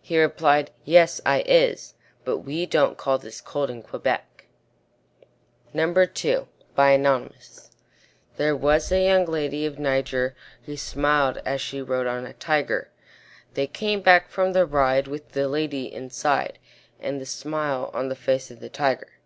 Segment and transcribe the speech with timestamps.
[0.00, 1.92] He replied, "Yes, I is
[2.24, 4.46] But we don't call this cold in Quebec."
[5.74, 7.32] RUDYARD KIPLING
[8.38, 10.34] There was a young lady of Niger
[10.64, 12.88] Who smiled as she rode on a Tiger;
[13.52, 16.58] They came back from the ride With the lady inside,
[16.98, 19.18] And the smile on the face of the Tiger.